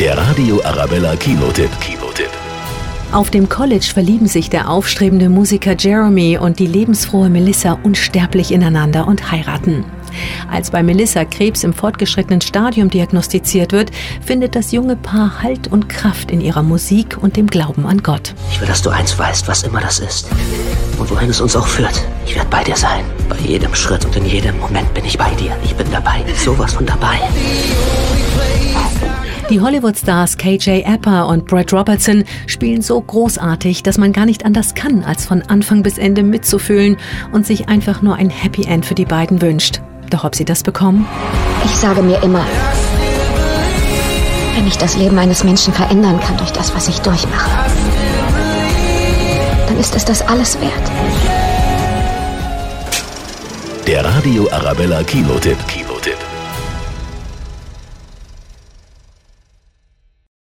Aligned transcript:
Der 0.00 0.18
Radio 0.18 0.62
Arabella 0.62 1.16
Kinotipp. 1.16 1.70
Kinotipp. 1.80 2.28
Auf 3.12 3.30
dem 3.30 3.48
College 3.48 3.86
verlieben 3.94 4.26
sich 4.26 4.50
der 4.50 4.68
aufstrebende 4.68 5.30
Musiker 5.30 5.74
Jeremy 5.78 6.36
und 6.36 6.58
die 6.58 6.66
lebensfrohe 6.66 7.30
Melissa 7.30 7.78
unsterblich 7.82 8.52
ineinander 8.52 9.08
und 9.08 9.30
heiraten. 9.32 9.86
Als 10.50 10.70
bei 10.70 10.82
Melissa 10.82 11.24
Krebs 11.24 11.64
im 11.64 11.72
fortgeschrittenen 11.72 12.42
Stadium 12.42 12.90
diagnostiziert 12.90 13.72
wird, 13.72 13.90
findet 14.22 14.54
das 14.54 14.70
junge 14.70 14.96
Paar 14.96 15.42
Halt 15.42 15.68
und 15.68 15.88
Kraft 15.88 16.30
in 16.30 16.42
ihrer 16.42 16.62
Musik 16.62 17.16
und 17.18 17.36
dem 17.38 17.46
Glauben 17.46 17.86
an 17.86 18.02
Gott. 18.02 18.34
Ich 18.50 18.60
will, 18.60 18.68
dass 18.68 18.82
du 18.82 18.90
eins 18.90 19.18
weißt, 19.18 19.48
was 19.48 19.62
immer 19.62 19.80
das 19.80 19.98
ist. 19.98 20.28
Und 20.98 21.10
wohin 21.10 21.30
es 21.30 21.40
uns 21.40 21.56
auch 21.56 21.66
führt. 21.66 22.02
Ich 22.26 22.34
werde 22.34 22.50
bei 22.50 22.62
dir 22.62 22.76
sein. 22.76 23.02
Bei 23.30 23.38
jedem 23.38 23.74
Schritt 23.74 24.04
und 24.04 24.14
in 24.14 24.26
jedem 24.26 24.58
Moment 24.58 24.92
bin 24.92 25.06
ich 25.06 25.16
bei 25.16 25.30
dir. 25.36 25.56
Ich 25.64 25.74
bin 25.74 25.90
dabei. 25.90 26.22
Sowas 26.34 26.74
von 26.74 26.84
dabei. 26.84 27.18
Die 29.48 29.60
Hollywood-Stars 29.60 30.38
KJ 30.38 30.82
Apper 30.84 31.28
und 31.28 31.46
Brett 31.46 31.72
Robertson 31.72 32.24
spielen 32.48 32.82
so 32.82 33.00
großartig, 33.00 33.84
dass 33.84 33.96
man 33.96 34.12
gar 34.12 34.26
nicht 34.26 34.44
anders 34.44 34.74
kann, 34.74 35.04
als 35.04 35.24
von 35.24 35.42
Anfang 35.42 35.84
bis 35.84 35.98
Ende 35.98 36.24
mitzufühlen 36.24 36.96
und 37.30 37.46
sich 37.46 37.68
einfach 37.68 38.02
nur 38.02 38.16
ein 38.16 38.28
Happy 38.28 38.64
End 38.64 38.84
für 38.84 38.96
die 38.96 39.04
beiden 39.04 39.40
wünscht. 39.40 39.80
Doch 40.10 40.24
ob 40.24 40.34
sie 40.34 40.44
das 40.44 40.64
bekommen? 40.64 41.06
Ich 41.64 41.70
sage 41.70 42.02
mir 42.02 42.20
immer, 42.24 42.44
wenn 44.56 44.66
ich 44.66 44.78
das 44.78 44.96
Leben 44.96 45.16
eines 45.16 45.44
Menschen 45.44 45.72
verändern 45.72 46.18
kann 46.18 46.36
durch 46.38 46.50
das, 46.50 46.74
was 46.74 46.88
ich 46.88 46.98
durchmache, 46.98 47.70
dann 49.68 49.78
ist 49.78 49.94
es 49.94 50.04
das 50.04 50.22
alles 50.22 50.60
wert. 50.60 50.72
Der 53.86 54.04
Radio 54.04 54.48
Arabella 54.50 55.04
Kinotipp. 55.04 55.58
Kinotipp. 55.68 56.25